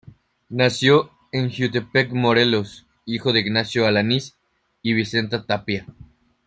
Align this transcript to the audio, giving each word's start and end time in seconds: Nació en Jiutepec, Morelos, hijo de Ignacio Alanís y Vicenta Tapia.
Nació 0.49 1.11
en 1.31 1.51
Jiutepec, 1.51 2.11
Morelos, 2.11 2.87
hijo 3.05 3.33
de 3.33 3.41
Ignacio 3.41 3.85
Alanís 3.85 4.35
y 4.81 4.93
Vicenta 4.93 5.45
Tapia. 5.45 5.85